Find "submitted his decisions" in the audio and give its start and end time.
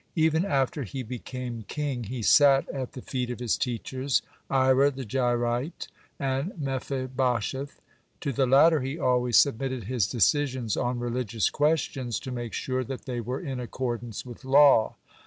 9.37-10.75